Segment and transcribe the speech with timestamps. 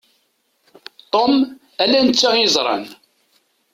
[1.13, 1.31] Tom,
[1.83, 2.83] ala netta i yeẓran.